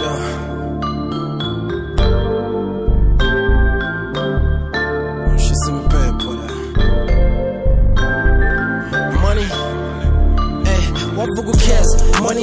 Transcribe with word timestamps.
yeah. 0.00 0.48
She 5.36 5.52
see 5.64 5.72
me 5.72 5.82
pay 5.92 6.08
for 6.22 6.34
that. 6.40 6.54
Money. 9.22 9.46
Eh, 10.70 10.84
wavuga 11.16 11.50
ukeza 11.50 12.08
money 12.22 12.42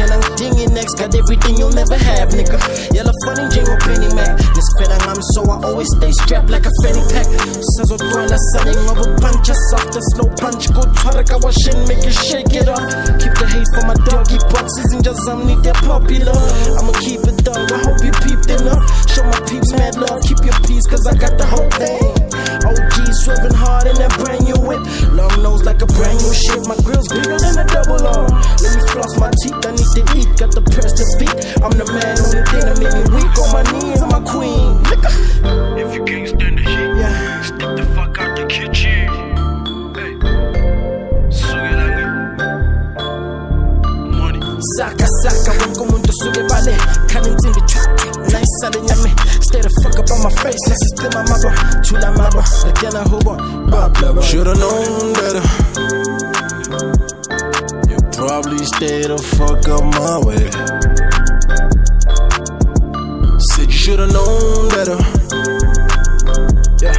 and 0.00 0.12
I'm 0.12 0.20
nangidinga 0.20 0.72
next. 0.74 0.94
got 0.98 1.14
everything 1.14 1.56
you'll 1.58 1.72
never 1.72 1.96
have 1.96 2.28
nigga 2.30 2.58
yala 2.94 3.12
funny 3.24 3.44
njengopenny 3.48 4.14
mac 4.14 4.38
I'm 5.08 5.22
so 5.34 5.42
i 5.50 5.56
always 5.66 5.88
stay 5.96 6.12
strapped 6.12 6.50
like 6.50 6.66
a 6.66 6.70
fanny 6.82 7.02
pack 7.12 7.26
sazotwala 7.74 8.38
sale 8.38 8.74
ngoba 8.84 9.02
upuncha 9.02 9.54
softer 9.70 10.02
slow 10.12 10.28
punch 10.40 10.68
kuthwareka 10.68 11.36
washin 11.36 11.76
make 11.88 12.04
you 12.04 12.12
shake 12.12 12.54
it 12.54 12.68
up. 12.68 12.78
keep 13.18 13.34
for 13.74 13.84
my 13.86 13.96
doggy 14.06 14.38
boxes 14.52 14.88
and 14.92 15.02
just 15.04 15.20
some 15.24 15.46
need 15.46 15.62
that 15.64 15.76
popular. 15.84 16.36
I'ma 16.78 16.92
keep 17.02 17.22
it 17.26 17.38
dog 17.44 17.68
i 17.72 17.78
hope 17.84 18.00
you 18.04 18.12
peeped 18.24 18.50
enough. 18.50 18.80
Show 19.10 19.24
my 19.24 19.40
peeps 19.48 19.72
mad 19.74 19.96
love. 19.96 20.20
Keep 20.24 20.44
your 20.44 20.58
peace 20.64 20.86
cause 20.86 21.04
i 21.06 21.14
got 21.14 21.36
the 21.36 21.46
whole 21.46 21.70
thing. 21.76 22.02
OG 22.64 22.96
swerving 23.24 23.54
hard 23.54 23.86
in 23.86 23.96
that 24.00 24.12
brand 24.18 24.44
new 24.44 24.58
whip. 24.62 24.82
Long 25.12 25.34
nose 25.42 25.64
like 25.64 25.80
a 25.82 25.88
brand 25.88 26.18
new 26.18 26.34
shit 26.34 26.62
my 26.66 26.76
grill's 26.84 27.08
bigger 27.08 27.38
than 27.38 27.54
a 27.60 27.66
double 27.68 28.00
R. 28.00 28.26
Let 28.62 28.70
me 28.72 28.82
floss 28.92 29.12
my 29.18 29.30
teeth. 29.42 29.60
I 29.64 29.72
need 29.76 29.90
to 29.98 30.02
eat. 30.16 30.28
Got 30.38 30.52
the 30.54 30.64
press 30.64 30.92
to 30.96 31.04
speak. 31.18 31.34
I'm 31.60 31.74
the 31.76 31.86
man 31.88 32.16
only 32.18 32.42
thing 32.48 32.64
that 32.64 32.76
make 32.80 32.94
me 32.94 33.04
weak. 33.12 33.32
On 33.42 33.48
my 33.52 33.64
knees 33.76 34.00
I'm 34.00 34.14
a 34.14 34.22
queen 34.24 34.87
saka 44.76 45.06
saka 45.22 45.52
wonke 45.60 45.80
umuntu 45.80 46.10
usuke 46.10 46.42
bale 46.50 46.74
khani 47.10 47.28
insimbi 47.28 47.60
nayisale 48.32 48.80
nyame 48.88 49.10
stay 49.40 49.60
the 49.62 49.70
fuck 49.82 49.98
up 49.98 50.10
on 50.10 50.18
my 50.22 50.30
face 50.42 50.64
nasisicima 50.68 51.22
mabo 51.30 51.50
thula 51.82 52.10
mabo 52.12 52.42
on 52.72 53.34
babla 53.70 54.22
Should've 54.22 54.58
known 54.58 55.12
better. 55.14 55.44
You 57.90 57.98
probably 58.12 58.64
stay 58.64 59.02
the 59.02 59.18
fuck 59.36 59.68
up 59.68 59.84
my 59.84 60.18
way. 60.26 60.44
Said 63.38 63.66
you 63.66 63.78
should've 63.82 64.12
known 64.12 64.68
better. 64.74 64.98
Yeah, 66.82 66.98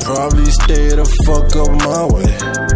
probably 0.00 0.50
stay 0.50 0.88
the 0.90 1.06
fuck 1.24 1.56
up 1.56 1.70
my 1.86 2.04
way. 2.14 2.69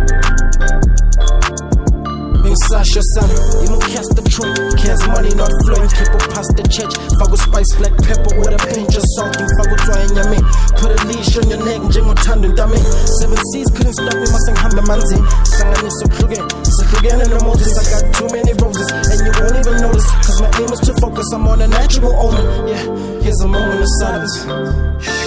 Money 5.14 5.32
not 5.38 5.50
flowing, 5.62 5.88
keep 5.94 6.10
up 6.10 6.26
past 6.34 6.50
the 6.58 6.66
church. 6.66 6.94
Fago 7.22 7.38
spice 7.38 7.70
black 7.78 7.94
pepper 8.02 8.34
with 8.34 8.50
a 8.50 8.60
pinch 8.74 8.94
of 8.98 9.04
salt. 9.14 9.30
You 9.38 9.46
fago 9.56 9.76
trying 9.86 10.12
ya 10.18 10.24
me. 10.26 10.38
Put 10.74 10.90
a 10.90 10.98
leash 11.06 11.38
on 11.38 11.46
your 11.46 11.62
neck, 11.62 11.80
jingo 11.94 12.14
tando 12.18 12.50
dame. 12.50 12.80
Seven 13.22 13.38
seas 13.54 13.70
couldn't 13.70 13.94
stop 13.94 14.14
me, 14.18 14.26
mustang 14.26 14.58
hambe 14.58 14.82
manzi. 14.90 15.18
Sangani 15.54 15.90
so 16.02 16.06
krugen, 16.10 16.44
so 16.66 16.82
krugen 16.90 17.22
in 17.22 17.30
the 17.30 17.38
Moses. 17.46 17.70
I 17.78 17.82
got 17.94 18.04
too 18.18 18.28
many 18.34 18.52
roses, 18.58 18.88
and 18.90 19.20
you 19.22 19.32
won't 19.38 19.54
even 19.54 19.76
notice. 19.78 20.06
Cause 20.26 20.38
my 20.42 20.50
aim 20.58 20.70
is 20.74 20.82
to 20.82 20.92
focus, 20.98 21.26
I'm 21.32 21.46
on 21.46 21.62
a 21.62 21.68
natural 21.68 22.12
omen. 22.18 22.46
Yeah, 22.66 22.82
here's 23.22 23.40
a 23.40 23.48
moment 23.48 23.80
of 23.80 23.90
silence. 24.02 25.23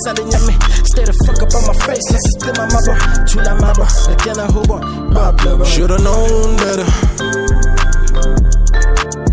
Nayisale 0.00 0.24
nyame 0.24 0.54
stay 0.84 1.04
the 1.04 1.12
fuck 1.26 1.42
up 1.42 1.54
on 1.54 1.66
my 1.66 1.74
face. 1.86 2.12
Nasisicima 2.12 2.66
mabo 2.66 2.94
thula 3.26 3.54
mabo 3.60 3.84
again 4.12 4.38
I 4.38 4.52
hope 4.52 4.70
on 4.70 4.82
babla 5.14 5.66
Should've 5.66 6.02
known 6.02 6.56
better. 6.56 6.86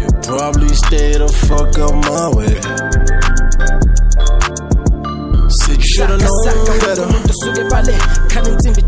You 0.01 0.09
probably 0.23 0.69
stay 0.69 1.17
the 1.17 1.27
fuck 1.47 1.77
up 1.79 1.93
my 1.95 2.27
way. 2.35 2.53
Said 5.49 5.77
you 5.77 5.83
should've 5.83 6.21
known 6.21 6.79
better. 6.79 7.03
umuntu 7.03 7.33
usuke 7.33 7.63
bale. 7.71 7.95
Khani 8.31 8.49
insimbi 8.49 8.81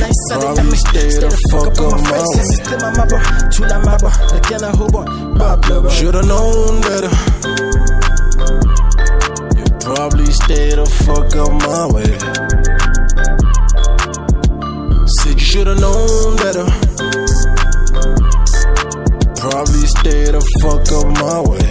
nayisale 0.00 0.54
Probably 0.54 0.76
stay 0.76 1.08
the 1.20 1.30
fuck 1.50 1.66
up 1.66 1.92
my 1.92 1.98
fuck 2.02 2.16
face. 2.16 2.24
Up, 2.24 2.36
nasisicima 2.36 2.90
mabo 2.96 3.18
thula 3.50 3.78
mabo 3.86 4.08
again 4.36 4.64
I 4.64 4.76
hope 4.76 4.94
on 4.94 5.06
babla 5.38 5.90
Should've 5.90 6.26
known 6.26 6.80
better. 6.82 7.33
Probably 10.04 10.32
stay 10.32 10.68
the 10.68 10.84
fuck 10.84 11.34
up 11.34 11.52
my 11.64 11.86
way. 11.94 12.12
Said 15.16 15.40
you 15.40 15.46
should've 15.46 15.80
known 15.80 16.36
better. 16.36 16.68
Probably 19.40 19.86
stay 19.96 20.24
the 20.28 20.42
fuck 20.60 20.92
up 20.92 21.06
my 21.24 21.40
way. 21.48 21.63